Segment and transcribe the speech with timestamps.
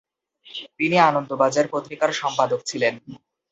[0.77, 2.93] তিনি আনন্দবাজার পত্রিকার সম্পাদক ছিলেন।